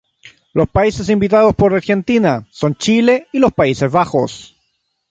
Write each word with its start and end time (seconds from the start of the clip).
Los 0.55 0.67
países 0.67 1.09
invitados 1.09 1.53
por 1.53 1.75
Argentina 1.75 2.47
son 2.49 2.73
Chile 2.73 3.27
y 3.31 3.37
los 3.37 3.53
Países 3.53 3.91
Bajos. 3.91 4.55